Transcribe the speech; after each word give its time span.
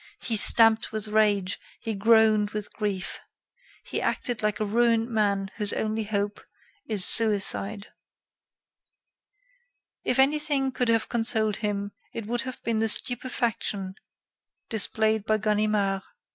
He 0.23 0.35
stamped 0.35 0.91
with 0.91 1.09
rage; 1.09 1.59
he 1.79 1.93
groaned 1.93 2.49
with 2.49 2.73
grief. 2.73 3.19
He 3.83 4.01
acted 4.01 4.41
like 4.41 4.59
a 4.59 4.65
ruined 4.65 5.09
man 5.09 5.51
whose 5.57 5.73
only 5.73 6.05
hope 6.05 6.41
is 6.87 7.05
suicide. 7.05 7.89
If 10.03 10.17
anything 10.17 10.71
could 10.71 10.89
have 10.89 11.07
consoled 11.07 11.57
him, 11.57 11.91
it 12.13 12.25
would 12.25 12.41
have 12.49 12.63
been 12.63 12.79
the 12.79 12.89
stupefaction 12.89 13.93
displayed 14.71 15.23
by 15.23 15.37
Ganimard. 15.37 16.01